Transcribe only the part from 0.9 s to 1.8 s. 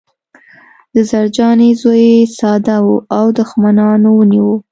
د زرجانې